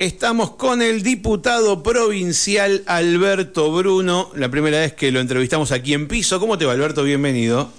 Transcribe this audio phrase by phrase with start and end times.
[0.00, 6.08] Estamos con el diputado provincial Alberto Bruno, la primera vez que lo entrevistamos aquí en
[6.08, 6.40] piso.
[6.40, 7.02] ¿Cómo te va Alberto?
[7.04, 7.70] Bienvenido.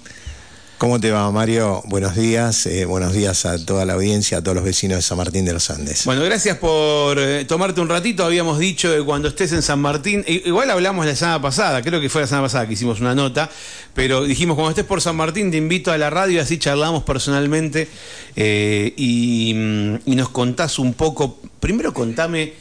[0.82, 1.80] ¿Cómo te va, Mario?
[1.86, 2.66] Buenos días.
[2.66, 5.52] Eh, buenos días a toda la audiencia, a todos los vecinos de San Martín de
[5.52, 6.04] los Andes.
[6.06, 8.24] Bueno, gracias por eh, tomarte un ratito.
[8.24, 12.08] Habíamos dicho que cuando estés en San Martín, igual hablamos la semana pasada, creo que
[12.08, 13.48] fue la semana pasada que hicimos una nota,
[13.94, 17.86] pero dijimos, cuando estés por San Martín, te invito a la radio, así charlamos personalmente
[18.34, 21.38] eh, y, mm, y nos contás un poco.
[21.60, 22.54] Primero contame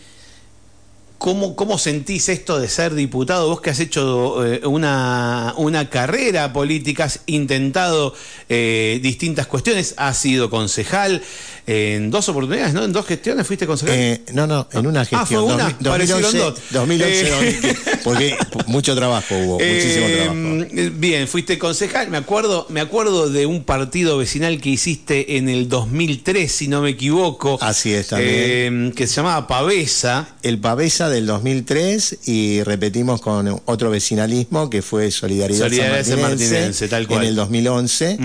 [1.21, 3.47] ¿Cómo, ¿Cómo, sentís esto de ser diputado?
[3.47, 8.15] Vos que has hecho eh, una, una, carrera política, has intentado
[8.49, 11.21] eh, distintas cuestiones, has sido concejal
[11.67, 12.83] en dos oportunidades, ¿no?
[12.83, 13.95] En dos gestiones fuiste concejal.
[13.95, 15.21] Eh, no, no, en una gestión.
[15.21, 16.59] Ah, fue una, 2011, dos.
[16.71, 20.91] 2011, eh, porque mucho trabajo hubo, muchísimo trabajo.
[20.95, 22.09] Bien, fuiste concejal.
[22.09, 26.81] Me acuerdo, me acuerdo de un partido vecinal que hiciste en el 2003, si no
[26.81, 27.59] me equivoco.
[27.61, 28.91] Así es, también.
[28.95, 30.29] que se llamaba Pavesa.
[30.41, 36.87] El Pavesa del 2003 y repetimos con otro vecinalismo que fue Solidaridad, Solidaridad San Martinense,
[36.87, 37.23] tal cual.
[37.23, 38.17] en el 2011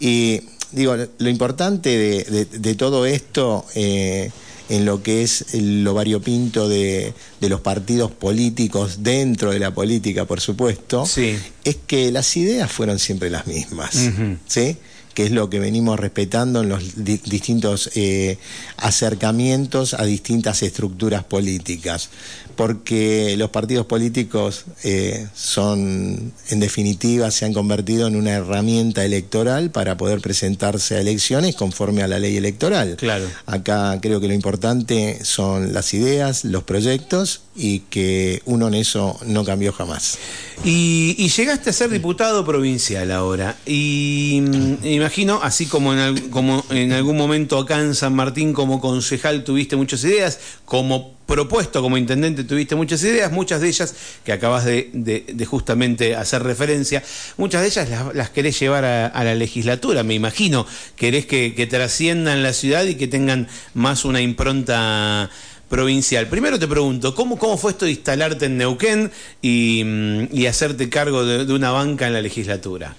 [0.00, 0.40] y
[0.72, 4.30] digo lo importante de, de, todo esto eh,
[4.68, 10.26] en lo que es lo variopinto de, de, los partidos políticos dentro de la política,
[10.26, 11.38] por supuesto, sí.
[11.64, 14.10] es que las ideas fueron siempre las mismas,
[14.46, 14.76] ¿sí?
[15.18, 18.38] Que es lo que venimos respetando en los di distintos eh,
[18.76, 22.08] acercamientos a distintas estructuras políticas,
[22.54, 29.72] porque los partidos políticos eh, son, en definitiva, se han convertido en una herramienta electoral
[29.72, 32.94] para poder presentarse a elecciones conforme a la ley electoral.
[32.96, 33.26] Claro.
[33.46, 39.18] Acá creo que lo importante son las ideas, los proyectos y que uno en eso
[39.26, 40.16] no cambió jamás.
[40.64, 43.56] Y, y llegaste a ser diputado provincial ahora.
[43.66, 49.74] Y mm, imagino, así como en, algún momento acá en San Martín como concejal tuviste
[49.74, 55.46] muchas ideas, como propuesto como intendente tuviste muchas ideas, muchas de ellas que acabas de,
[55.48, 57.02] justamente hacer referencia,
[57.38, 61.66] muchas de ellas las, las querés llevar a, la legislatura, me imagino, querés que, que
[61.66, 65.30] trasciendan la ciudad y que tengan más una impronta
[65.70, 66.26] provincial.
[66.26, 69.10] Primero te pregunto, ¿cómo, fue esto de instalarte en Neuquén
[69.40, 69.84] y,
[70.32, 72.94] y hacerte cargo de, una banca en la legislatura?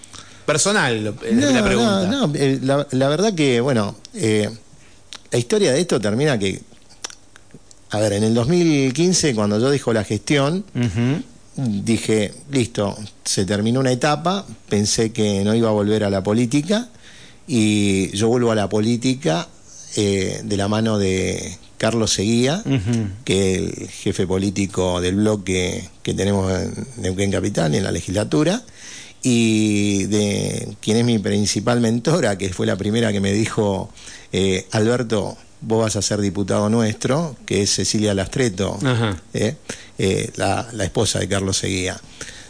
[0.49, 2.07] Personal, no, la pregunta.
[2.07, 4.49] No, no, eh, la, la, verdad que, bueno, eh,
[5.29, 6.59] la historia de esto termina que,
[7.91, 11.23] a ver, en el 2015, cuando yo dejo la gestión, uh -huh.
[11.83, 16.89] dije, listo, se terminó una etapa, pensé que no iba a volver a la política
[17.47, 19.47] y yo vuelvo a la política
[19.97, 23.07] eh, de la mano de Carlos Seguía, uh -huh.
[23.23, 28.63] que es el jefe político del bloque que tenemos en Neuquén Capital, en la legislatura,
[29.21, 33.91] y de quien es mi principal mentora, que fue la primera que me dijo,
[34.31, 38.79] eh, Alberto, vos vas a ser diputado nuestro, que es Cecilia Lastreto,
[39.33, 39.55] eh,
[39.97, 41.99] eh, la, la, esposa de Carlos Seguía.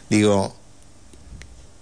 [0.10, 0.56] Digo,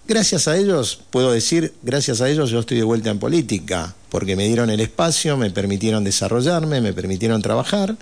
[0.08, 4.38] gracias a ellos, puedo decir, gracias a ellos yo estoy de vuelta en política, porque
[4.38, 7.98] me dieron el espacio, me permitieron desarrollarme, me permitieron trabajar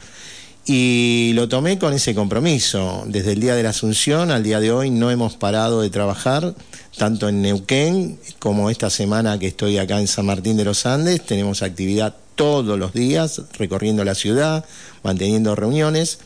[0.66, 3.04] y lo tomé con ese compromiso.
[3.06, 6.56] Desde el día de la Asunción al día de hoy no hemos parado de trabajar,
[6.98, 11.24] tanto en Neuquén como esta semana que estoy acá en San Martín de los Andes.
[11.24, 14.66] Tenemos actividad todos los días, recorriendo la ciudad,
[15.04, 16.18] manteniendo reuniones.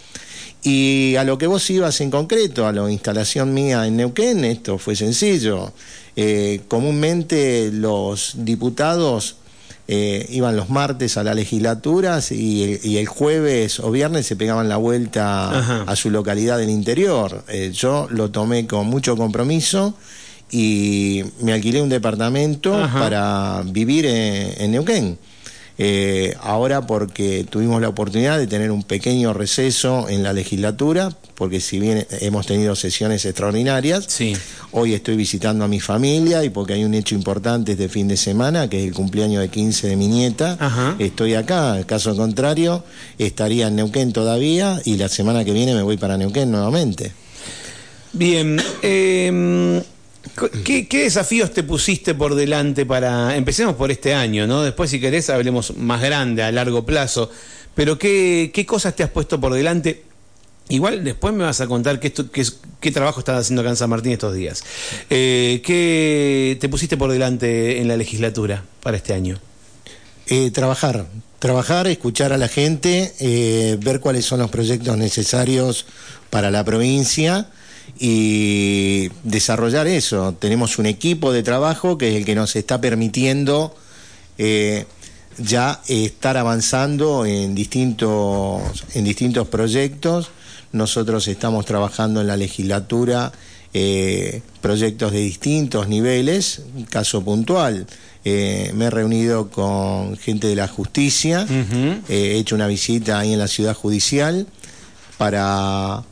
[0.63, 4.77] Y a lo que vos ibas en concreto, a la instalación mía en Neuquén, esto
[4.77, 5.73] fue sencillo.
[6.15, 9.37] Eh, comúnmente los diputados
[9.91, 14.69] eh, iban los martes a las legislaturas y, y, el jueves o viernes se pegaban
[14.69, 15.83] la vuelta Ajá.
[15.87, 17.43] a su localidad del interior.
[17.47, 19.95] Eh, yo lo tomé con mucho compromiso
[20.51, 22.99] y me alquilé un departamento Ajá.
[22.99, 25.17] para vivir en, en Neuquén.
[25.81, 31.61] Eh, ahora porque tuvimos la oportunidad de tener un pequeño receso en la legislatura, porque
[31.61, 34.35] si bien hemos tenido sesiones extraordinarias, sí.
[34.71, 38.17] hoy estoy visitando a mi familia y porque hay un hecho importante este fin de
[38.17, 40.97] semana, que es el cumpleaños de 15 de mi nieta, Ajá.
[40.99, 42.83] estoy acá, caso contrario,
[43.17, 47.13] estaría en Neuquén todavía y la semana que viene me voy para Neuquén nuevamente.
[48.11, 49.81] Bien, eh...
[50.63, 53.35] ¿Qué, ¿Qué, desafíos te pusiste por delante para...
[53.35, 54.63] Empecemos por este año, ¿no?
[54.63, 57.29] Después, si querés, hablemos más grande, a largo plazo.
[57.75, 60.03] Pero ¿qué, qué cosas te has puesto por delante?
[60.69, 62.11] Igual después me vas a contar qué,
[62.91, 64.63] trabajo estás haciendo acá San Martín estos días.
[65.09, 69.39] Eh, ¿Qué te pusiste por delante en la legislatura para este año?
[70.27, 71.07] Eh, trabajar,
[71.39, 75.87] trabajar, escuchar a la gente, eh, ver cuáles son los proyectos necesarios
[76.29, 77.49] para la provincia
[77.97, 80.33] y desarrollar eso.
[80.37, 83.75] Tenemos un equipo de trabajo que es el que nos está permitiendo
[84.37, 84.85] eh,
[85.37, 88.61] ya estar avanzando en distintos,
[88.93, 90.31] en distintos proyectos.
[90.71, 93.31] Nosotros estamos trabajando en la legislatura
[93.73, 97.87] eh, proyectos de distintos niveles, caso puntual.
[98.25, 101.47] Eh, me he reunido con gente de la justicia,
[102.09, 104.45] he hecho una visita ahí en la ciudad judicial
[105.17, 106.03] para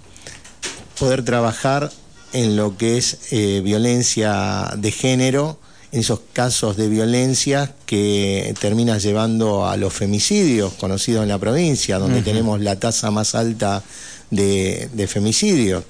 [0.99, 1.91] poder trabajar
[2.33, 3.19] en lo que es
[3.63, 5.59] violencia de género,
[5.91, 11.97] en esos casos de violencia que termina llevando a los femicidios conocidos en la provincia,
[11.97, 13.81] donde tenemos la tasa más alta
[14.29, 15.83] de, de femicidios.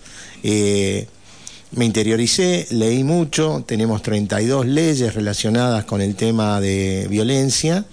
[1.72, 7.86] Me interioricé, leí mucho, tenemos 32 leyes relacionadas con el tema de violencia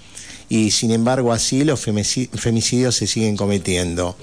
[0.48, 4.16] y sin embargo así los femicidios se siguen cometiendo.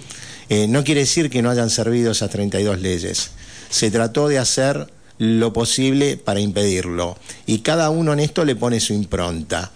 [0.52, 3.32] Eh, no quiere decir que no hayan servido esas 32 leyes.
[3.70, 4.86] Se trató de hacer
[5.18, 9.72] lo posible para impedirlo y cada uno en esto le pone su impronta.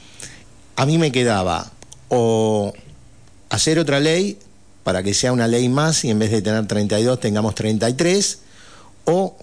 [0.76, 1.72] A mí me quedaba
[2.10, 2.74] o
[3.48, 4.38] hacer otra ley
[4.84, 8.40] para que sea una ley más y en vez de tener 32 tengamos 33
[9.06, 9.38] o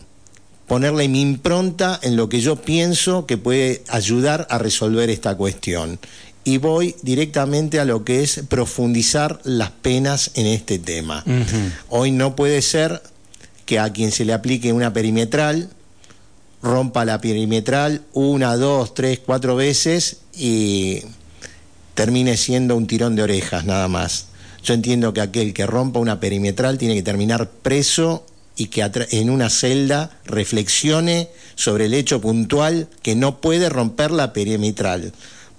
[0.66, 5.98] ponerle mi impronta en lo que yo pienso que puede ayudar a resolver esta cuestión.
[6.44, 11.24] Y voy directamente a lo que es profundizar las penas en este tema.
[11.88, 13.02] Hoy no puede ser
[13.64, 15.70] que a quien se le aplique una perimetral
[16.62, 21.00] rompa la perimetral una, dos, tres, cuatro veces y
[21.94, 24.26] termine siendo un tirón de orejas nada más.
[24.62, 28.24] Yo entiendo que aquel que rompa una perimetral tiene que terminar preso
[28.56, 34.32] y que en una celda reflexione sobre el hecho puntual que no puede romper la
[34.32, 35.12] perimetral,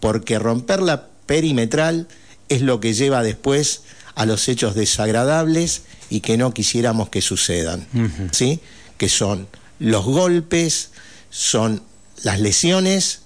[0.03, 2.09] porque romper la perimetral
[2.49, 3.83] es lo que lleva después
[4.15, 7.87] a los hechos desagradables y que no quisiéramos que sucedan,
[8.33, 8.59] ¿sí?
[8.97, 9.47] Que son
[9.79, 10.89] los golpes,
[11.29, 11.81] son
[12.21, 13.21] las lesiones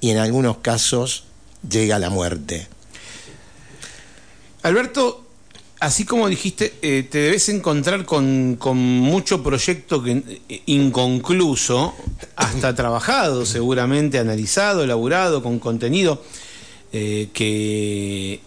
[0.00, 1.24] y en algunos casos
[1.68, 2.68] llega la muerte.
[4.62, 5.23] Alberto,
[5.84, 11.94] así como dijiste, eh, te debes encontrar con, mucho proyecto que, eh, inconcluso,
[12.36, 16.22] hasta trabajado seguramente, analizado, elaborado, con contenido,
[16.92, 18.40] eh, que,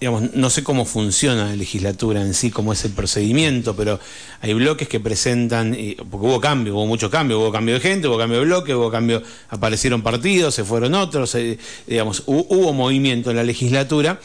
[0.00, 4.00] digamos, no sé cómo funciona la legislatura en sí, cómo es el procedimiento, pero
[4.40, 5.76] hay bloques que presentan,
[6.10, 8.90] porque hubo cambio, hubo mucho cambio, hubo cambio de gente, hubo cambio de bloque, hubo
[8.90, 11.36] cambio, aparecieron partidos, se fueron otros,
[11.86, 14.18] digamos, hubo movimiento en la legislatura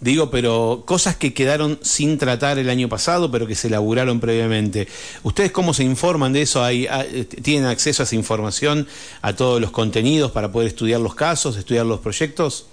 [0.00, 4.88] Digo, pero cosas que quedaron sin tratar el año pasado, pero que se elaboraron previamente.
[5.22, 6.64] ¿Ustedes cómo se informan de eso?
[6.64, 6.88] ¿Hay,
[7.42, 8.86] ¿Tienen acceso a esa información,
[9.20, 12.64] a todos los contenidos para poder estudiar los casos, estudiar los proyectos?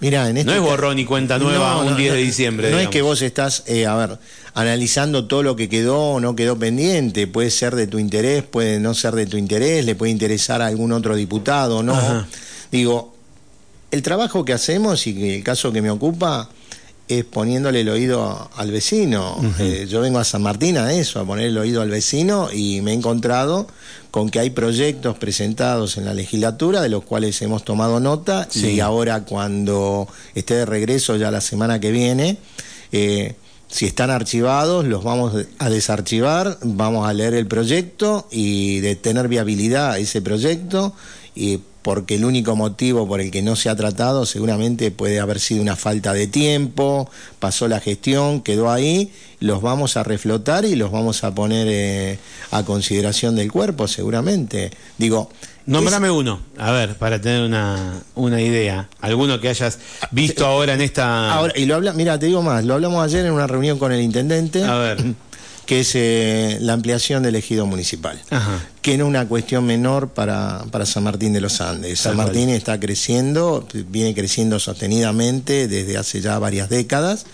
[0.00, 2.70] Mira, en este no es borrón y cuenta nueva un 10 de diciembre.
[2.72, 4.18] No es que vos estás, eh, a ver,
[4.54, 7.28] analizando todo lo que quedó o no quedó pendiente.
[7.28, 10.66] Puede ser de tu interés, puede no ser de tu interés, le puede interesar a
[10.66, 12.26] algún otro diputado, ¿no?
[12.72, 13.14] Digo,
[13.92, 16.50] el trabajo que hacemos y el caso que me ocupa
[17.06, 19.36] es poniéndole el oído al vecino.
[19.58, 22.80] Eh, yo vengo a San Martín a eso, a poner el oído al vecino y
[22.80, 23.66] me he encontrado
[24.10, 28.80] con que hay proyectos presentados en la legislatura de los cuales hemos tomado nota y
[28.80, 32.38] ahora cuando esté de regreso ya la semana que viene,
[32.92, 33.34] eh,
[33.68, 39.26] si están archivados, los vamos a desarchivar, vamos a leer el proyecto y de tener
[39.26, 40.94] viabilidad ese proyecto
[41.34, 45.38] y porque el único motivo por el que no se ha tratado seguramente puede haber
[45.38, 47.10] sido una falta de tiempo,
[47.40, 52.18] pasó la gestión, quedó ahí, los vamos a reflotar y los vamos a poner eh,
[52.52, 54.70] a consideración del cuerpo seguramente.
[54.96, 55.28] Digo,
[55.66, 58.88] Nómbrame uno, a ver, para tener una, una, idea.
[59.00, 59.78] Alguno que hayas
[60.10, 61.32] visto ahora en esta.
[61.32, 63.90] Ahora, y lo habla, mira, te digo más, lo hablamos ayer en una reunión con
[63.90, 64.62] el intendente.
[64.62, 65.04] A ver.
[65.66, 68.20] que es eh, la ampliación del ejido municipal,
[68.82, 72.00] que no es una cuestión menor para, para San Martín de los Andes.
[72.00, 77.26] San Martín está creciendo, viene creciendo sostenidamente desde hace ya varias décadas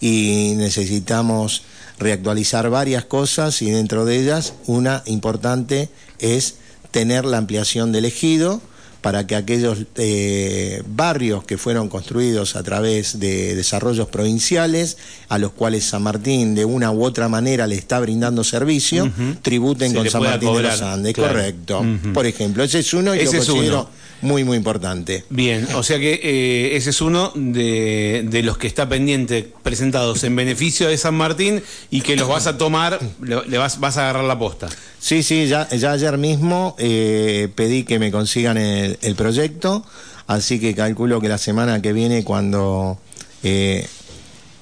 [0.00, 1.62] y necesitamos
[1.98, 5.88] reactualizar varias cosas y dentro de ellas una importante
[6.18, 6.56] es
[6.90, 8.60] tener la ampliación del ejido
[9.06, 14.96] para que aquellos eh, barrios que fueron construidos a través de desarrollos provinciales,
[15.28, 19.08] a los cuales San Martín de una u otra manera le está brindando servicio,
[19.42, 21.84] tributen con San Martín de los Andes, correcto.
[22.12, 23.88] Por ejemplo, ese es uno y ese lo considero
[24.22, 25.24] muy, muy importante.
[25.28, 30.34] Bien, o sea que eh, ese es uno de, los que está pendiente, presentados en
[30.36, 34.24] beneficio de San Martín y que los vas a tomar, le, vas, vas a agarrar
[34.24, 34.68] la posta.
[34.98, 39.84] Sí, sí, ya, ya ayer mismo eh, pedí que me consigan el, proyecto,
[40.26, 42.98] así que calculo que la semana que viene cuando
[43.42, 43.86] eh,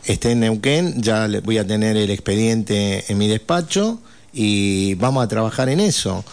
[0.04, 4.00] esté en Neuquén ya voy a tener el expediente en mi despacho
[4.32, 6.24] y vamos a trabajar en eso.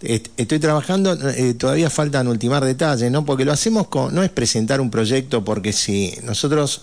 [0.00, 3.24] Estoy trabajando, eh, todavía faltan ultimar detalles, ¿no?
[3.24, 6.82] Porque lo hacemos con, no es presentar un proyecto porque si nosotros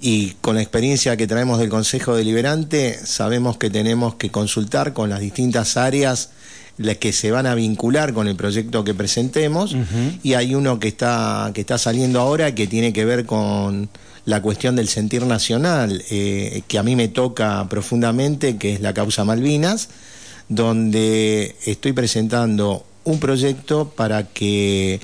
[0.00, 5.10] y con la experiencia que traemos del Consejo Deliberante sabemos que tenemos que consultar con
[5.10, 6.30] las distintas áreas
[6.78, 9.76] las que se van a vincular con el proyecto que presentemos
[10.22, 13.90] y hay uno que está que está saliendo ahora que tiene que ver con
[14.24, 18.94] la cuestión del sentir nacional eh, que a mí me toca profundamente que es la
[18.94, 19.90] causa Malvinas
[20.50, 25.00] donde estoy presentando un proyecto para que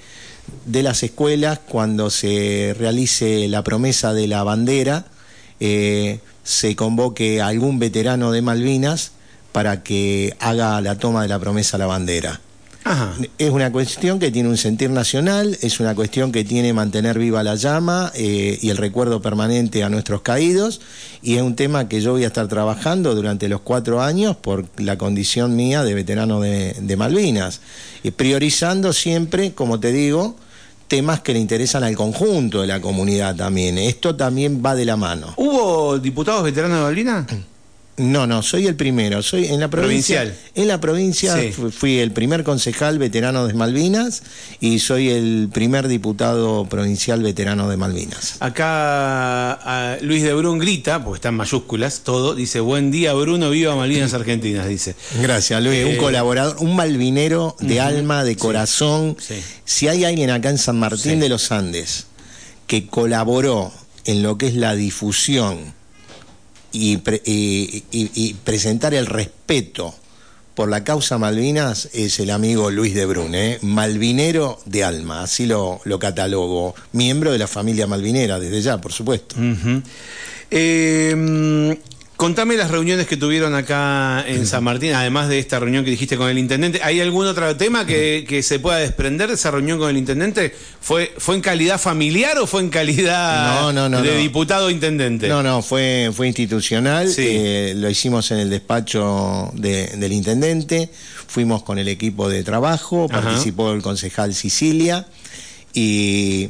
[0.67, 5.07] de las escuelas cuando se realice la promesa de la bandera,
[5.61, 9.13] eh, se convoque a algún veterano de Malvinas
[9.53, 12.41] para que haga la toma de la promesa a la bandera.
[13.39, 17.43] Es una cuestión que tiene un sentir nacional, es una cuestión que tiene mantener viva
[17.43, 20.81] la llama eh, y el recuerdo permanente a nuestros caídos,
[21.21, 24.67] y es un tema que yo voy a estar trabajando durante los cuatro años por
[24.79, 27.61] la condición mía de veterano de, de Malvinas,
[28.05, 30.37] y priorizando siempre, como te digo,
[30.87, 33.79] temas que le interesan al conjunto de la comunidad también.
[33.79, 35.35] Esto también va de la mano.
[35.37, 37.27] ¿Hubo diputados veteranos de Malvinas?
[37.99, 39.23] No, no, soy el primero.
[39.23, 40.21] Soy en la provincia.
[40.21, 40.53] Provincial.
[40.55, 41.37] En la provincia
[41.71, 44.23] fui el primer concejal veterano de Malvinas
[44.61, 48.37] y soy el primer diputado provincial veterano de Malvinas.
[48.41, 53.75] Acá Luis de Brun grita, porque está en mayúsculas, todo, dice, buen día Bruno, viva
[53.77, 54.95] Malvinas Argentinas, dice.
[55.23, 55.85] Gracias, Luis.
[55.85, 59.17] un eh, colaborador, un malvinero de alma, de corazón.
[59.65, 62.07] Si hay alguien acá en San Martín de los Andes
[62.67, 63.73] que colaboró
[64.05, 65.76] en lo que es la difusión,
[66.73, 66.97] y,
[68.45, 69.95] presentar el respeto
[70.55, 73.59] por la causa Malvinas es el amigo Luis de Brune, ¿eh?
[73.63, 78.93] malvinero de alma, así lo, lo catalogo, miembro de la familia malvinera desde ya, por
[78.93, 79.37] supuesto.
[82.17, 86.17] Contame las reuniones que tuvieron acá en San Martín, además de esta reunión que dijiste
[86.17, 86.81] con el intendente.
[86.83, 90.55] ¿Hay algún otro tema que, se pueda desprender de esa reunión con el intendente?
[90.81, 95.29] ¿Fue, fue en calidad familiar o fue en calidad de diputado intendente?
[95.29, 97.13] No, no, fue, fue institucional.
[97.19, 100.89] Eh, lo hicimos en el despacho del intendente.
[101.27, 105.07] Fuimos con el equipo de trabajo, participó el concejal Sicilia
[105.75, 106.49] y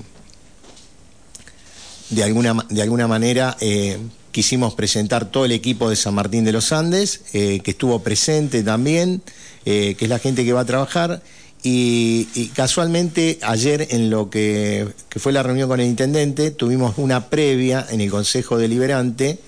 [2.11, 3.57] de alguna, de alguna manera.
[3.61, 3.99] Eh,
[4.37, 8.63] quisimos presentar todo el equipo de San Martín de los Andes, eh, que estuvo presente
[8.63, 9.23] también,
[9.65, 11.23] eh, que es la gente que va a trabajar.
[11.63, 17.87] Y, casualmente ayer en lo que, fue la reunión con el intendente, tuvimos una previa
[17.89, 19.39] en el Consejo Deliberante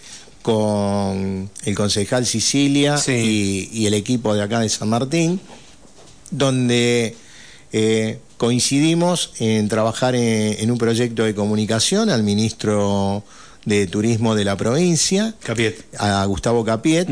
[0.40, 5.38] con el concejal Sicilia y, el equipo de acá de San Martín,
[6.30, 7.14] donde
[7.74, 13.22] eh, coincidimos en trabajar en, un proyecto de comunicación al ministro
[13.68, 15.34] de Turismo de la provincia,
[15.98, 17.06] a Gustavo Capiet,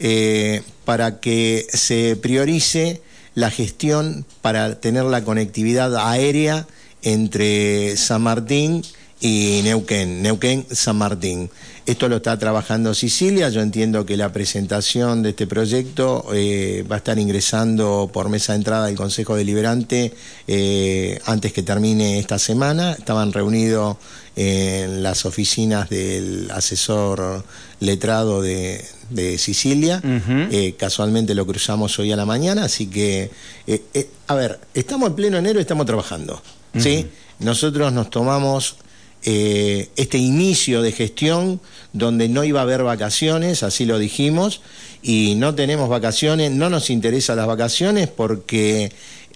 [0.00, 3.00] eh, para que se priorice
[3.34, 6.66] la gestión para tener la conectividad aérea
[7.02, 8.82] entre San Martín
[9.20, 11.50] y Neuquén, Neuquén-San Martín.
[11.84, 16.94] Esto lo está trabajando Sicilia, yo entiendo que la presentación de este proyecto eh, va
[16.94, 20.14] a estar ingresando por mesa de entrada del Consejo Deliberante
[20.46, 22.92] eh, antes que termine esta semana.
[22.92, 23.96] Estaban reunidos
[24.36, 27.44] en las oficinas del asesor
[27.80, 28.84] letrado de,
[29.36, 30.00] Sicilia.
[30.04, 33.30] Eh, casualmente lo cruzamos hoy a la mañana, así que,
[34.28, 36.40] a ver, estamos en pleno enero y estamos trabajando.
[36.78, 37.08] ¿sí?
[37.40, 38.76] Nosotros nos tomamos
[39.24, 41.60] eh, este inicio de gestión
[41.92, 44.62] donde no iba a haber vacaciones, así lo dijimos,
[45.02, 48.92] y no tenemos vacaciones, no nos interesan las vacaciones porque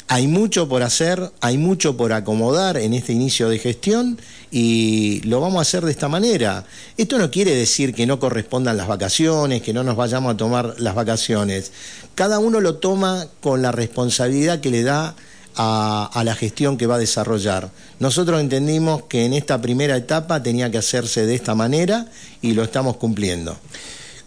[0.09, 4.19] hay mucho por hacer, hay mucho por acomodar en este inicio de gestión
[4.53, 6.65] y lo vamos a hacer de esta manera.
[6.97, 10.77] Esto no quiere decir que no correspondan las vacaciones, que no nos vayamos a tomar
[10.79, 11.73] las vacaciones.
[12.15, 15.17] Cada uno lo toma con la responsabilidad que le da
[15.57, 17.71] a, la gestión que va a desarrollar.
[17.99, 22.07] Nosotros entendimos que en esta primera etapa tenía que hacerse de esta manera
[22.43, 23.57] y lo estamos cumpliendo.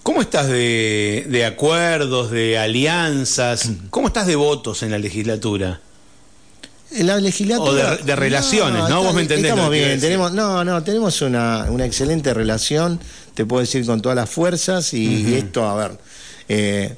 [0.01, 3.69] ¿Cómo estás de, acuerdos, de alianzas?
[3.89, 5.81] ¿Cómo estás de votos en la legislatura?
[6.91, 7.98] En la legislatura.
[8.01, 9.03] O de, relaciones, ¿no?
[9.03, 9.51] Vos me entendés.
[9.51, 13.00] Estamos bien, tenemos, no, no, tenemos una, excelente relación,
[13.36, 16.00] te puedo decir, con todas las fuerzas y, esto, a ver,
[16.48, 16.95] eh,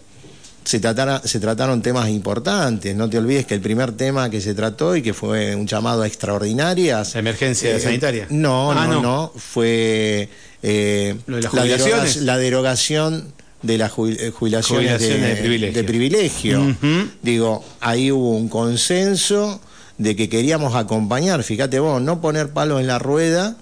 [0.63, 2.95] se, se trataron temas importantes.
[2.95, 6.03] No te olvides que el primer tema que se trató y que fue un llamado
[6.03, 7.15] a extraordinarias.
[7.15, 8.27] ¿Emergencia eh, sanitaria?
[8.29, 10.29] No, ah, no, no, Fue
[10.61, 16.75] eh, la, derogación de las eh, jubilaciones, de, privilegio.
[17.21, 19.61] Digo, ahí hubo un consenso
[19.97, 23.55] de que queríamos acompañar, fíjate vos, no poner palos en la rueda,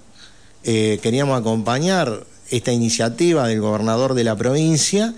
[0.64, 5.14] queríamos acompañar esta iniciativa del gobernador de la provincia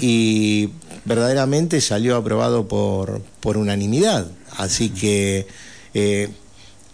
[0.00, 0.70] y
[1.04, 4.28] verdaderamente salió aprobado por, por unanimidad.
[4.56, 5.46] Así que
[5.94, 6.28] eh,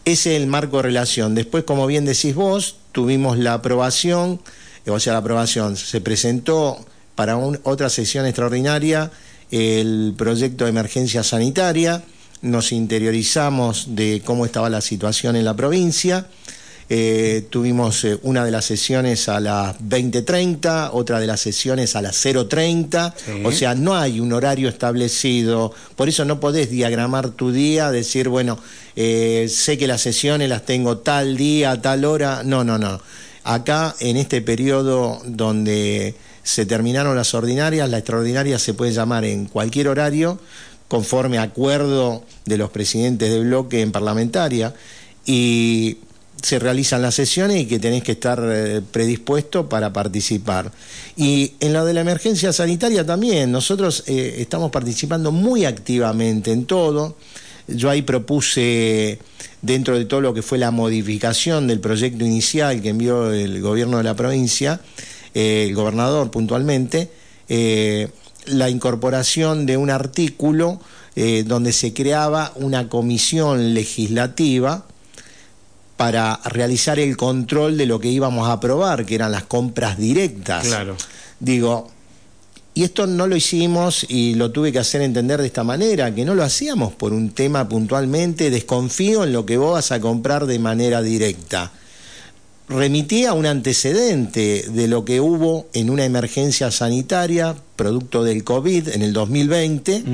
[0.05, 1.35] ese es el marco de relación.
[1.35, 4.41] Después, como bien decís vos, tuvimos la aprobación,
[4.87, 6.85] o sea, la aprobación, se presentó
[7.15, 9.11] para otra sesión extraordinaria
[9.51, 12.03] el proyecto de emergencia sanitaria,
[12.41, 16.27] nos interiorizamos de cómo estaba la situación en la provincia,
[16.95, 22.03] eh, tuvimos eh, una de las sesiones a las 20.30, otra de las sesiones a
[22.03, 27.51] las 0.30, o sea, no hay un horario establecido, por eso no podés diagramar tu
[27.51, 28.59] día, decir, bueno,
[28.95, 33.01] eh, sé que las sesiones las tengo tal día, tal hora, no, no, no.
[33.43, 39.47] Acá, en este periodo donde se terminaron las ordinarias, la extraordinaria se puede llamar en
[39.47, 40.39] cualquier horario,
[40.89, 44.75] conforme acuerdo de los presidentes de bloque en parlamentaria,
[45.25, 45.97] y
[46.43, 50.73] se realizan las sesiones y que tenés que estar eh, predispuesto para participar.
[51.17, 56.65] Y en lo de la emergencia sanitaria también, nosotros eh, estamos participando muy activamente en
[56.67, 57.17] todo.
[57.69, 59.19] Yo ahí propuse,
[59.61, 63.99] dentro de todo lo que fue la modificación del proyecto inicial que envió el gobierno
[63.99, 64.81] de la provincia,
[65.35, 67.11] eh, el gobernador puntualmente,
[67.49, 68.09] eh,
[68.47, 70.81] la incorporación de un artículo
[71.45, 74.87] donde se creaba una comisión legislativa
[76.03, 80.67] para realizar el control de lo que íbamos a aprobar, que eran las compras directas.
[80.67, 80.97] Claro.
[81.39, 81.93] Digo,
[82.75, 86.25] y esto no lo hicimos y lo tuve que hacer entender de esta manera, que
[86.25, 90.47] no lo hacíamos por un tema puntualmente, desconfío en lo que vos vas a comprar
[90.47, 91.71] de manera directa
[92.69, 99.03] remitía un antecedente de lo que hubo en una emergencia sanitaria producto del COVID en
[99.03, 100.05] el 2020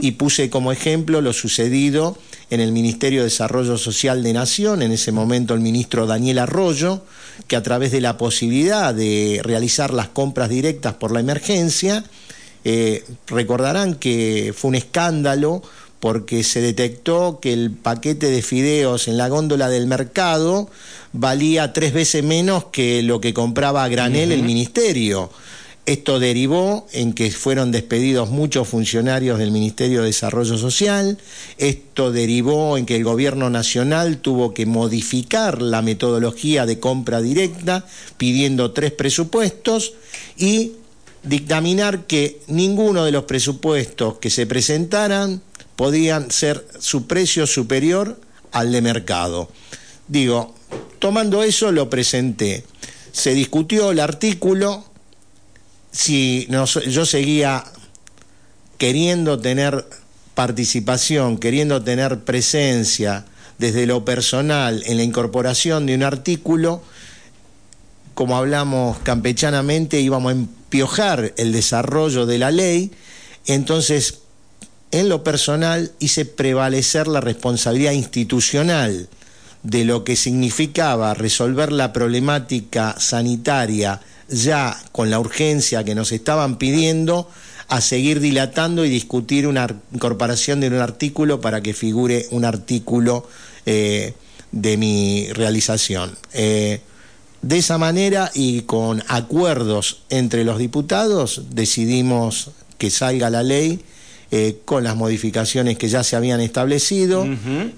[0.00, 2.18] y puse como ejemplo lo sucedido
[2.50, 7.02] en el Ministerio de Desarrollo Social de Nación, en ese momento el ministro Daniel Arroyo,
[7.46, 12.04] que a través de la posibilidad de realizar las compras directas por la emergencia,
[12.64, 15.62] eh, recordarán que fue un escándalo
[16.00, 20.70] porque se detectó que el paquete de fideos en la góndola del mercado
[21.12, 25.30] valía tres veces menos que lo que compraba a granel el ministerio.
[25.88, 31.16] Esto derivó en que fueron despedidos muchos funcionarios del Ministerio de Desarrollo Social,
[31.56, 37.86] esto derivó en que el gobierno nacional tuvo que modificar la metodología de compra directa,
[38.18, 39.94] pidiendo tres presupuestos
[40.36, 40.72] y
[41.22, 45.40] dictaminar que ninguno de los presupuestos que se presentaran
[45.74, 48.20] podían ser su precio superior
[48.52, 49.48] al de mercado.
[50.06, 50.54] Digo,
[50.98, 52.62] tomando eso lo presenté.
[53.10, 54.84] Se discutió el artículo,
[55.92, 56.48] si
[56.88, 57.64] yo seguía
[58.76, 59.86] queriendo tener
[60.34, 63.24] participación, queriendo tener presencia
[63.58, 66.82] desde lo personal en la incorporación de un artículo,
[68.14, 72.92] como hablamos campechanamente, íbamos a empiojar el desarrollo de la ley,
[73.46, 74.18] entonces
[74.90, 79.08] en lo personal hice prevalecer la responsabilidad institucional
[79.62, 86.58] de lo que significaba resolver la problemática sanitaria ya con la urgencia que nos estaban
[86.58, 87.28] pidiendo
[87.68, 93.28] a seguir dilatando y discutir una incorporación de un artículo para que figure un artículo
[93.66, 94.14] eh,
[94.52, 96.16] de mi realización.
[96.32, 96.80] Eh,
[97.42, 103.80] de esa manera y con acuerdos entre los diputados decidimos que salga la ley
[104.30, 107.26] eh, con las modificaciones que ya se habían establecido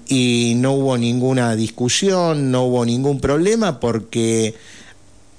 [0.09, 4.53] y no hubo ninguna discusión, no hubo ningún problema porque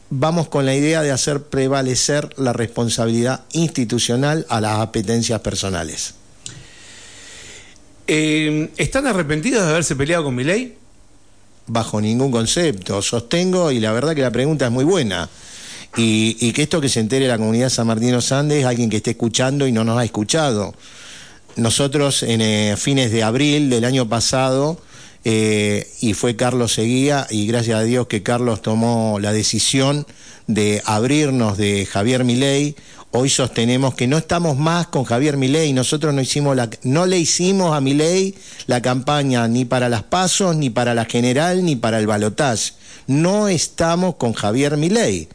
[0.08, 6.14] vamos con la idea de hacer prevalecer la responsabilidad institucional a las apetencias personales.
[8.06, 10.76] Eh, ¿Están arrepentidos de haberse peleado con mi ley?
[11.66, 15.28] Bajo ningún concepto, sostengo y la verdad que la pregunta es muy buena.
[15.94, 18.96] Y, y, que esto que se entere la comunidad San Martín los Andes, alguien que
[18.96, 20.74] esté escuchando y no nos ha escuchado.
[21.56, 24.80] Nosotros en eh, fines de abril del año pasado,
[25.24, 30.06] eh, y fue Carlos Seguía, y gracias a Dios que Carlos tomó la decisión
[30.46, 32.74] de abrirnos de Javier Milei,
[33.10, 37.18] hoy sostenemos que no estamos más con Javier Milei, nosotros no, hicimos la, no le
[37.18, 38.34] hicimos a Milei
[38.66, 42.72] la campaña ni para las pasos, ni para la general, ni para el balotaje.
[43.06, 45.28] No estamos con Javier Milei,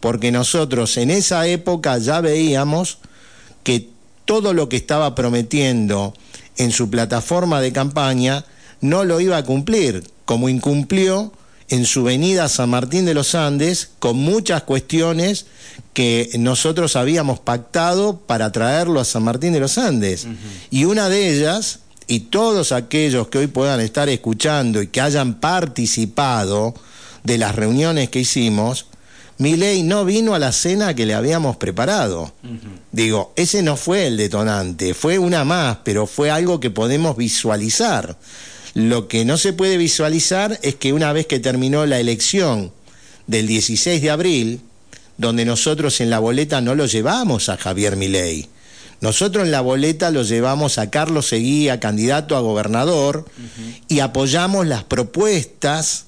[0.00, 2.98] porque nosotros en esa época ya veíamos
[3.62, 3.91] que
[4.24, 6.14] todo lo que estaba prometiendo
[6.56, 8.44] en su plataforma de campaña
[8.80, 11.32] no lo iba a cumplir, como incumplió
[11.68, 15.46] en su venida a San Martín de los Andes con muchas cuestiones
[15.94, 20.26] que nosotros habíamos pactado para traerlo a San Martín de los Andes.
[20.70, 25.40] Y una de ellas, y todos aquellos que hoy puedan estar escuchando y que hayan
[25.40, 26.74] participado
[27.24, 28.86] de las reuniones que hicimos,
[29.38, 32.32] mi ley no vino a la cena que le habíamos preparado.
[32.92, 38.16] Digo, ese no fue el detonante, fue una más, pero fue algo que podemos visualizar.
[38.74, 42.72] Lo que no se puede visualizar es que una vez que terminó la elección
[43.26, 44.60] del 16 de abril,
[45.18, 48.48] donde nosotros en la boleta no lo llevamos a Javier Milei,
[49.02, 53.26] nosotros en la boleta lo llevamos a Carlos Seguía, candidato a gobernador,
[53.88, 56.06] y apoyamos las propuestas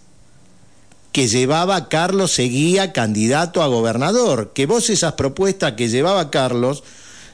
[1.15, 4.51] que llevaba Carlos Seguía, candidato a gobernador.
[4.53, 6.83] Que vos esas propuestas que llevaba Carlos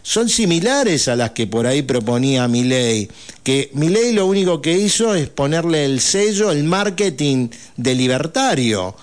[0.02, 3.08] son similares a las que por ahí proponía Milei.
[3.42, 8.94] Que Milei lo único que hizo es ponerle el sello, el marketing de libertario.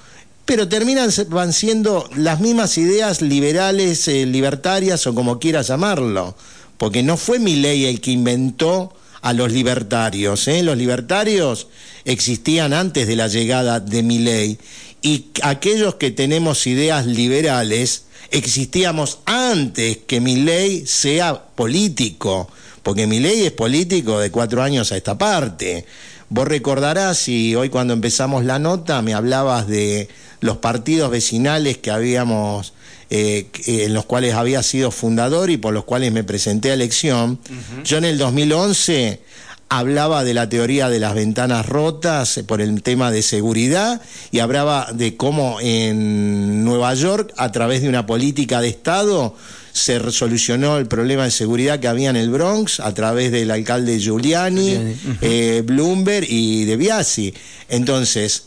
[0.46, 6.36] Pero terminan van siendo las mismas ideas liberales, eh, libertarias o como quieras llamarlo.
[6.78, 10.48] Porque no fue Milei el que inventó a los libertarios.
[10.48, 10.64] ¿eh?
[10.64, 11.68] Los libertarios
[12.06, 14.58] existían antes de la llegada de Milei
[15.02, 22.50] y aquellos que tenemos ideas liberales existíamos antes que mi ley sea político,
[22.84, 25.86] porque mi ley es político de cuatro años a esta parte.
[26.30, 30.10] Vos recordarás, y hoy cuando empezamos la nota me hablabas de
[30.42, 32.74] los partidos vecinales que habíamos,
[33.10, 37.40] eh, en los cuales había sido fundador y por los cuales me presenté a elección.
[37.84, 39.22] Yo en el 2011
[39.70, 44.90] hablaba de la teoría de las ventanas rotas por el tema de seguridad y hablaba
[44.94, 49.36] de cómo en Nueva York, a través de una política de Estado,
[49.74, 54.00] se solucionó el problema de seguridad que había en el Bronx a través del alcalde
[54.00, 57.34] Giuliani, eh, Bloomberg y De Biasi.
[57.70, 58.44] Entonces,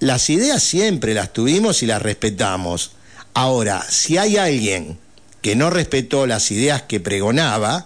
[0.00, 2.95] las ideas siempre las tuvimos y las respetamos.
[3.36, 4.96] Ahora, si hay alguien
[5.42, 7.84] que no respetó las ideas que pregonaba,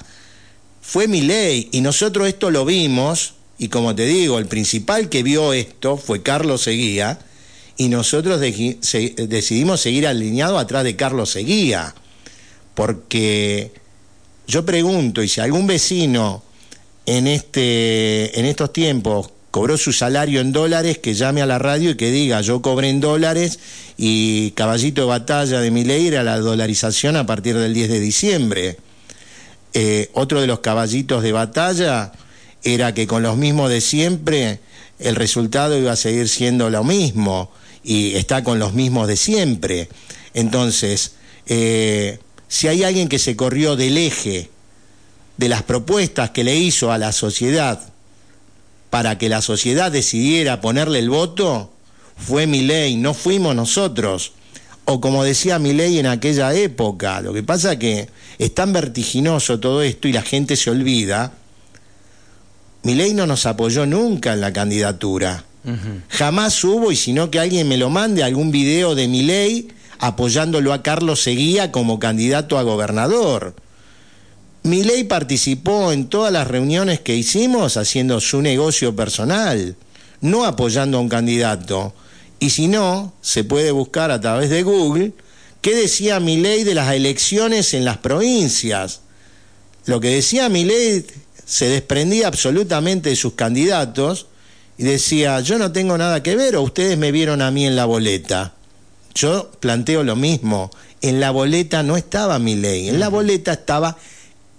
[0.81, 5.25] fue mi ley y nosotros esto lo vimos y como te digo, el principal que
[5.25, 7.19] vio esto fue Carlos Seguía
[7.77, 11.97] y nosotros decidimos seguir alineado atrás de Carlos Seguía
[12.75, 13.73] porque
[14.47, 16.45] yo pregunto y si algún vecino
[17.07, 21.91] en este en estos tiempos cobró su salario en dólares, que llame a la radio
[21.91, 23.59] y que diga, yo cobré en dólares
[23.97, 28.01] y caballito de batalla de mi ley era la dolarización a partir del 10 de
[28.01, 28.77] diciembre.
[29.73, 32.13] Eh, otro de los caballitos de batalla
[32.63, 34.61] era que con los mismos de siempre
[34.99, 37.51] el resultado iba a seguir siendo lo mismo
[37.83, 39.89] y está con los mismos de siempre.
[40.35, 41.13] Entonces,
[41.47, 44.51] eh, si hay alguien que se corrió del eje
[45.37, 47.91] de las propuestas que le hizo a la sociedad
[48.91, 51.71] para que la sociedad decidiera ponerle el voto,
[52.17, 54.33] fue mi ley, no fuimos nosotros.
[54.85, 59.61] O como decía mi ley en aquella época, lo que pasa que es tan vertiginoso
[59.61, 61.33] todo esto y la gente se olvida.
[62.83, 65.45] Mi ley no nos apoyó nunca en la candidatura.
[66.09, 70.73] Jamás hubo, y sino que alguien me lo mande, algún video de mi ley apoyándolo
[70.73, 73.55] a Carlos Seguía como candidato a gobernador.
[74.63, 79.77] Mi ley participó en todas las reuniones que hicimos haciendo su negocio personal,
[80.21, 81.95] no apoyando a un candidato.
[82.39, 85.13] Y si no, se puede buscar a través de Google
[85.61, 89.01] ¿Qué decía mi ley de las elecciones en las provincias?
[89.85, 91.05] Lo que decía mi ley
[91.45, 94.27] se desprendía absolutamente de sus candidatos
[94.79, 97.77] y decía, yo no tengo nada que ver o ustedes me vieron a mí en
[97.77, 98.55] la boleta.
[99.15, 100.71] Yo planteo lo mismo,
[101.03, 103.99] en la boleta no estaba mi ley, en la boleta estaba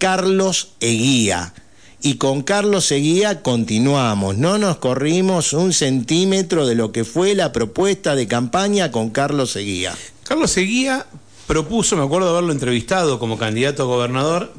[0.02, 1.54] Carlos Eguía.
[2.02, 7.52] Y con Carlos Eguía continuamos, no nos corrimos un centímetro de lo que fue la
[7.52, 9.94] propuesta de campaña con Carlos Eguía.
[10.24, 11.06] Carlos Seguía
[11.46, 14.52] propuso, me acuerdo de haberlo entrevistado como candidato a gobernador,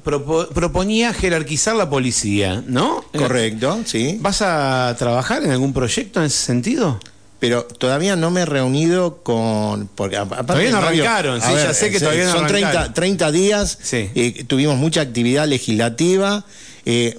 [0.54, 3.04] proponía jerarquizar la policía, ¿no?
[3.12, 4.18] Correcto, sí.
[4.20, 7.00] ¿Vas a trabajar en algún proyecto en ese sentido?
[7.42, 9.88] Pero todavía no me he reunido con.
[9.96, 12.94] Porque todavía no arrancaron, sí, ya sé que todavía no son arrancaron.
[12.94, 14.08] 30, 30 días, sí.
[14.14, 16.44] Eh, tuvimos mucha actividad legislativa.
[16.86, 17.18] Eh,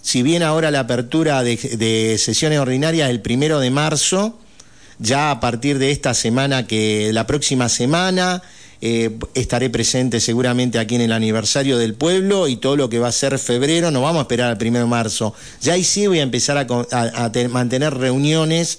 [0.00, 4.38] si bien ahora la apertura de, de sesiones ordinarias es el primero de marzo,
[5.00, 8.44] ya a partir de esta semana, que la próxima semana
[8.80, 13.08] eh, estaré presente seguramente aquí en el aniversario del pueblo y todo lo que va
[13.08, 15.34] a ser febrero, no vamos a esperar al primero de marzo.
[15.60, 18.78] Ya ahí sí voy a empezar a, mantener reuniones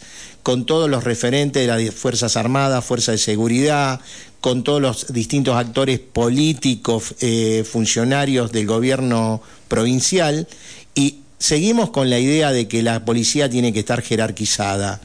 [0.50, 4.00] con todos los referentes de las Fuerzas Armadas, Fuerzas de Seguridad,
[4.42, 10.48] con todos los distintos actores políticos, eh, funcionarios del gobierno provincial
[10.96, 15.02] y seguimos con la idea de que la policía tiene que estar jerarquizada.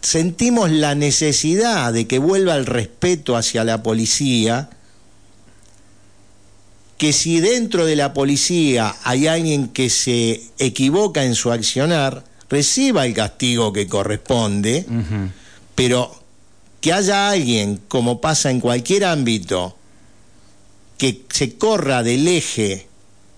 [0.00, 4.70] Sentimos la necesidad de que vuelva el respeto hacia la policía,
[6.96, 13.06] que si dentro de la policía hay alguien que se equivoca en su accionar, reciba
[13.06, 14.84] el castigo que corresponde,
[15.74, 16.14] pero
[16.80, 19.76] que haya alguien, como pasa en cualquier ámbito,
[20.98, 22.88] que se corra del eje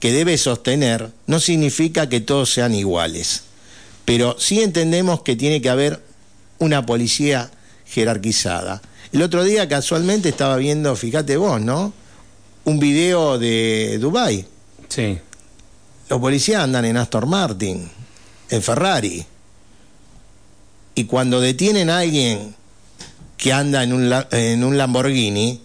[0.01, 3.43] que debe sostener, no significa que todos sean iguales.
[4.05, 6.03] Pero sí entendemos que tiene que haber
[6.59, 7.51] una policía
[7.87, 8.83] jerarquizada.
[9.13, 11.93] El otro día casualmente estaba viendo, fíjate vos, ¿no?
[12.65, 14.47] Un video de Dubai.
[14.89, 15.19] Sí.
[16.09, 17.89] Los policías andan en Aston Martin,
[18.53, 19.27] en Ferrari.
[20.95, 22.55] Y cuando detienen a alguien
[23.37, 25.61] que anda en un, en un Lamborghini,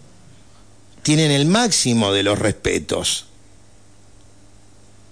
[1.04, 3.26] tienen el máximo de los respetos.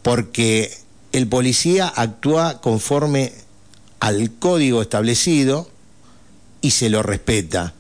[0.01, 0.75] Porque
[1.11, 3.31] el policía actúa conforme
[3.99, 5.69] al código establecido
[6.61, 7.74] y se lo respeta.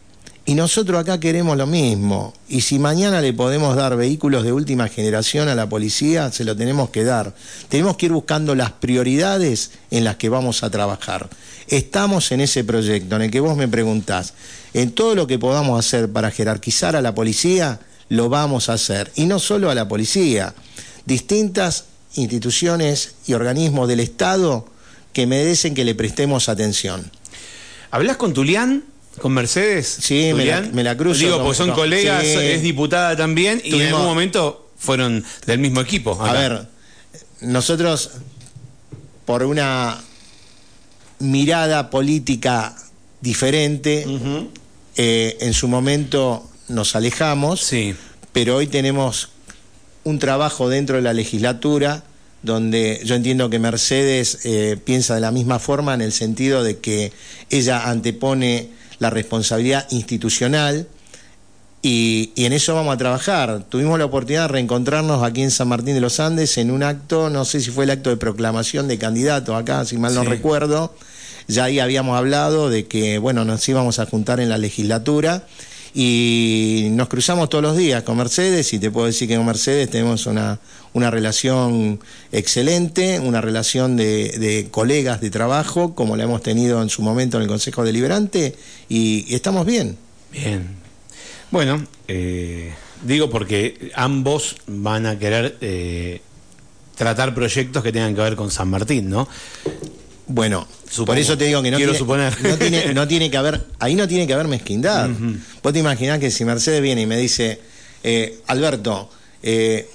[0.47, 2.31] Y nosotros acá queremos lo mismo.
[2.47, 6.55] Y si mañana le podemos dar vehículos de última generación a la policía, se lo
[6.55, 7.33] tenemos que dar.
[7.67, 11.29] Tenemos que ir buscando las prioridades en las que vamos a trabajar.
[11.67, 14.33] Estamos en ese proyecto en el que vos me preguntás.
[14.75, 17.79] En todo lo que podamos hacer para jerarquizar a la policía,
[18.09, 19.11] lo vamos a hacer.
[19.15, 20.53] Y no solo a la policía.
[21.07, 24.67] Distintas instituciones y organismos del Estado
[25.11, 27.09] que merecen que le prestemos atención.
[27.89, 28.83] ¿Hablas con Tulián?
[29.19, 29.87] ¿Con Mercedes?
[30.01, 31.19] Sí, me la, me la, cruzo.
[31.19, 36.21] Digo, porque son colegas, es diputada también y en algún momento fueron del mismo equipo.
[36.21, 36.67] A ver,
[37.41, 38.11] nosotros
[39.25, 40.01] por una
[41.19, 42.75] mirada política
[43.21, 44.05] diferente,
[44.95, 47.95] eh, en su momento nos alejamos, sí.
[48.31, 49.29] pero hoy tenemos
[50.03, 52.03] un trabajo dentro de la legislatura
[52.43, 56.77] donde yo entiendo que Mercedes eh, piensa de la misma forma en el sentido de
[56.77, 57.11] que
[57.49, 60.87] ella antepone la responsabilidad institucional
[61.87, 63.63] y, en eso vamos a trabajar.
[63.69, 67.29] Tuvimos la oportunidad de reencontrarnos aquí en San Martín de los Andes en un acto,
[67.29, 70.95] no sé si fue el acto de proclamación de candidato acá, si mal no recuerdo.
[71.47, 75.43] Ya ahí habíamos hablado de que, bueno, nos íbamos a juntar en la legislatura
[75.97, 79.89] y nos cruzamos todos los días con Mercedes y te puedo decir que con Mercedes
[79.89, 80.59] tenemos una,
[80.91, 82.01] una relación
[82.33, 87.43] excelente, una relación de, colegas de trabajo, como la hemos tenido en su momento en
[87.43, 88.57] el Consejo Deliberante,
[88.89, 89.97] y, estamos bien.
[90.33, 90.67] Bien.
[91.49, 92.73] Bueno, eh,
[93.05, 96.19] digo porque ambos van a querer eh,
[96.95, 99.29] tratar proyectos que tengan que ver con San Martín, ¿no?
[100.27, 100.67] Bueno,
[101.03, 104.33] por eso te digo que no tiene, No, tiene, que haber, ahí no tiene que
[104.33, 105.09] haber mezquindad.
[105.63, 107.59] Vos te imaginás que si Mercedes viene y me dice,
[108.03, 109.09] eh, Alberto,
[109.43, 109.89] eh,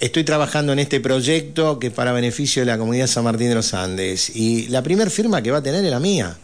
[0.00, 3.54] estoy trabajando en este proyecto que es para beneficio de la comunidad San Martín de
[3.54, 6.36] los Andes, y la primera firma que va a tener es la mía,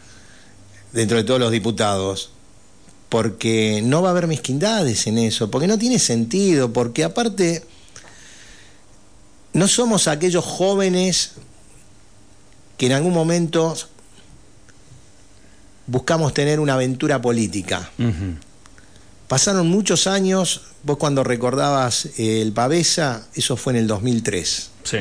[0.93, 2.31] dentro de todos los diputados,
[3.09, 7.65] porque no va a haber mezquindades en eso, porque no tiene sentido, porque aparte
[9.55, 11.33] no somos aquellos jóvenes
[12.79, 13.77] que en algún momento
[15.87, 17.91] buscamos tener una aventura política.
[19.27, 24.71] Pasaron muchos años, vos cuando recordabas eh, el Pavesa, eso fue en el 2003.
[24.85, 24.99] Sí.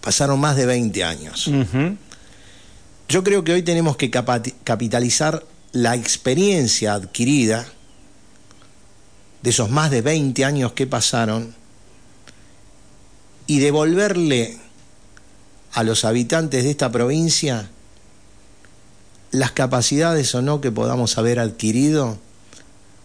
[0.00, 1.50] Pasaron más de 20 años.
[3.08, 7.66] Yo creo que hoy tenemos que capitalizar la experiencia adquirida
[9.42, 11.54] de esos más de 20 años que pasaron
[13.46, 14.58] y devolverle
[15.78, 17.70] a los habitantes de esta provincia
[19.30, 22.18] las capacidades o no que podamos haber adquirido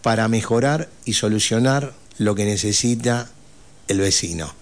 [0.02, 3.30] para mejorar y solucionar lo que necesita
[3.88, 4.56] el vecino.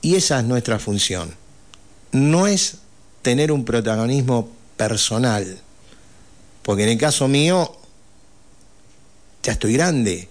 [0.00, 1.34] Y esa es nuestra función.
[2.12, 2.76] No es
[3.20, 5.58] tener un protagonismo personal,
[6.62, 7.76] porque en el caso mío
[9.42, 10.26] ya estoy grande.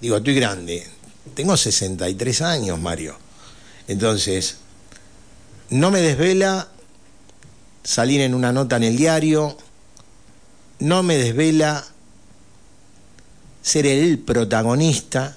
[0.00, 0.86] Digo, estoy grande.
[1.34, 3.16] Tengo 63 años, Mario.
[3.88, 4.58] Entonces,
[5.72, 6.68] no me desvela
[7.82, 9.56] salir en una nota en el diario,
[10.80, 11.82] no me desvela
[13.62, 15.34] ser el protagonista.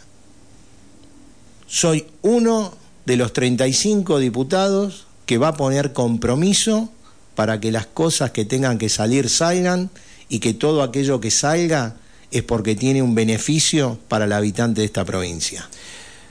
[1.67, 2.74] Soy uno
[3.06, 6.89] de los 35 diputados que va a poner compromiso
[7.36, 9.89] para que las cosas que tengan que salir salgan
[10.28, 11.95] y que todo aquello que salga
[12.32, 15.69] es porque tiene un beneficio para el habitante de esta provincia.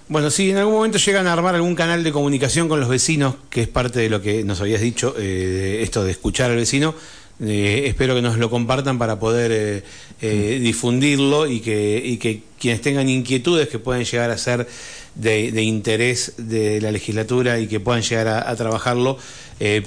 [0.06, 3.36] Bueno, si en algún momento llegan a armar algún canal de comunicación con los vecinos,
[3.48, 6.94] que es parte de lo que nos habías dicho, eh, esto de escuchar al vecino,
[7.40, 9.82] eh, espero que nos lo compartan para poder
[10.20, 14.68] eh, difundirlo y que, que quienes tengan inquietudes que puedan llegar a ser
[15.14, 19.16] de, interés de la legislatura y que puedan llegar a, trabajarlo,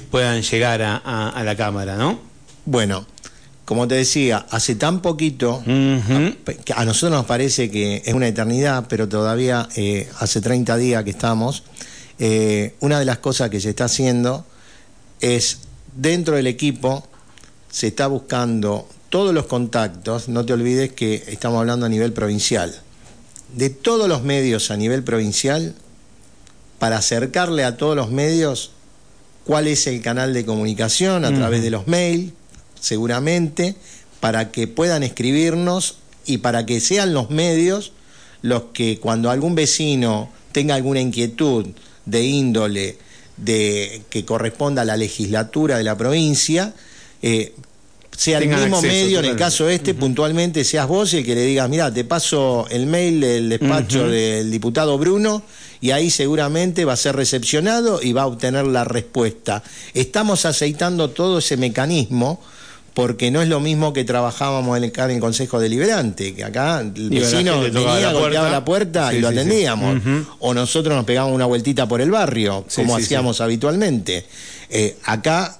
[0.10, 2.20] puedan llegar a, a la Cámara, ¿no?
[2.66, 3.06] Bueno,
[3.68, 8.86] como te decía, hace tan poquito, que a nosotros nos parece que es una eternidad,
[8.88, 11.64] pero todavía eh, hace 30 días que estamos,
[12.18, 14.46] eh, una de las cosas que se está haciendo
[15.20, 15.60] es,
[15.98, 17.06] dentro del equipo,
[17.70, 22.74] se está buscando todos los contactos, no te olvides que estamos hablando a nivel provincial,
[23.54, 25.76] de todos los medios a nivel provincial
[26.80, 28.72] para acercarle a todos los medios
[29.44, 32.32] cuál es el canal de comunicación a través de los mails,
[32.88, 33.76] seguramente,
[34.20, 37.92] para que puedan escribirnos y para que sean los medios
[38.42, 41.68] los que cuando algún vecino tenga alguna inquietud
[42.06, 42.98] de índole
[43.38, 46.74] de que corresponda a la legislatura de la provincia,
[47.22, 47.54] eh,
[48.16, 51.70] sea el mismo medio, en el caso este, puntualmente seas vos el que le digas,
[51.70, 55.44] mira, te paso el mail del despacho del diputado Bruno
[55.82, 59.62] y ahí seguramente va a ser recepcionado y va a obtener la respuesta.
[59.94, 62.42] Estamos aceitando todo ese mecanismo
[62.98, 67.62] porque no es lo mismo que trabajábamos en el, Consejo Deliberante, que acá el vecino
[67.62, 70.02] venía, golpeaba la puerta y lo atendíamos,
[70.40, 74.26] o nosotros nos pegábamos una vueltita por el barrio, como hacíamos habitualmente.
[74.72, 75.60] Eh, acá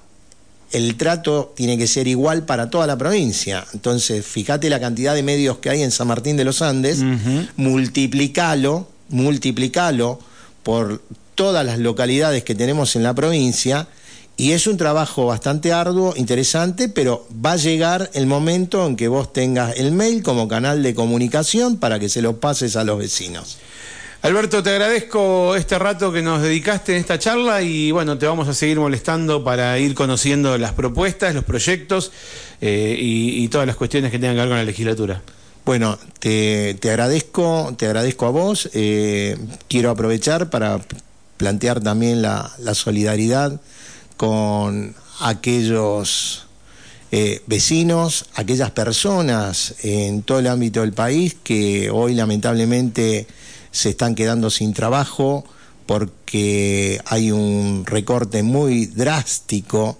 [0.72, 3.64] el trato tiene que ser igual para toda la provincia.
[3.72, 7.04] Entonces, fíjate la cantidad de medios que hay en San Martín de los Andes,
[7.54, 10.18] multiplicalo, multiplicalo
[10.64, 11.00] por
[11.36, 13.86] todas las localidades que tenemos en la provincia
[14.38, 19.08] y es un trabajo bastante arduo, interesante, pero va a llegar el momento en que
[19.08, 23.00] vos tengas el mail como canal de comunicación para que se lo pases a los
[23.00, 23.58] vecinos.
[24.22, 28.46] Alberto, te agradezco este rato que nos dedicaste en esta charla y bueno, te vamos
[28.46, 32.12] a seguir molestando para ir conociendo las propuestas, los proyectos
[32.60, 35.20] eh, y, todas las cuestiones que tengan que ver con la legislatura.
[35.64, 38.70] Bueno, te, agradezco, te agradezco a vos.
[38.72, 39.36] Eh,
[39.68, 40.80] quiero aprovechar para
[41.38, 43.60] plantear también la solidaridad
[44.18, 46.46] con aquellos
[47.10, 53.26] eh, vecinos, aquellas personas en todo el ámbito del país que hoy lamentablemente
[53.70, 55.44] se están quedando sin trabajo
[55.86, 59.96] porque hay un recorte muy drástico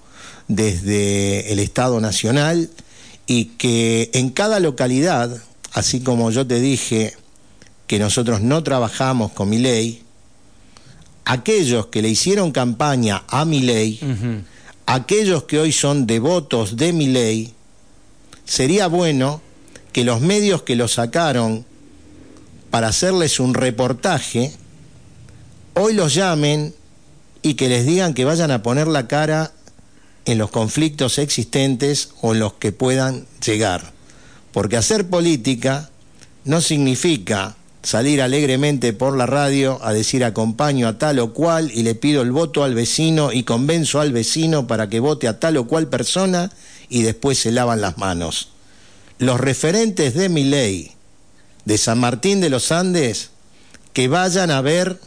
[0.48, 2.68] desde el Estado Nacional
[3.26, 5.34] y que en cada localidad,
[5.72, 7.14] así como yo te dije
[7.86, 10.02] que nosotros no trabajamos con mi ley,
[11.28, 14.00] aquellos que le hicieron campaña a mi ley,
[14.86, 17.52] aquellos que hoy son devotos de mi ley,
[18.46, 19.42] sería bueno
[19.92, 21.66] que los medios que lo sacaron
[22.70, 24.54] para hacerles un reportaje,
[25.74, 26.74] hoy los llamen
[27.42, 29.52] y que les digan que vayan a poner la cara
[30.24, 33.92] en los conflictos existentes o en los que puedan llegar.
[34.50, 35.90] Porque hacer política
[36.46, 37.57] no significa
[37.88, 42.20] salir alegremente por la radio a decir acompaño a tal o cual y le pido
[42.20, 45.88] el voto al vecino y convenzo al vecino para que vote a tal o cual
[45.88, 46.52] persona
[46.90, 48.50] y después se lavan las manos.
[49.18, 50.92] Los referentes de mi ley
[51.64, 53.30] de San Martín de los Andes
[53.94, 55.00] que vayan a ver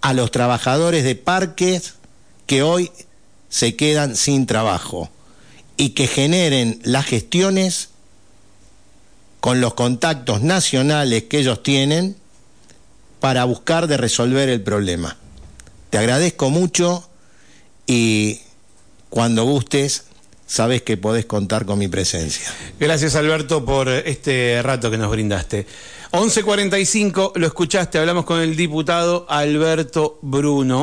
[0.00, 1.96] a los trabajadores de parques
[2.46, 2.90] que hoy
[3.50, 5.10] se quedan sin trabajo
[5.76, 7.90] y que generen las gestiones
[9.46, 12.16] con los contactos nacionales que ellos tienen
[13.20, 15.16] para buscar de resolver el problema.
[15.88, 17.08] Te agradezco mucho
[17.86, 18.40] y
[19.08, 20.06] cuando gustes,
[20.48, 22.52] sabes que podés contar con mi presencia.
[22.80, 25.64] Gracias Alberto por este rato que nos brindaste.
[26.10, 30.74] 11.45, lo escuchaste, hablamos con el diputado Alberto Bruno.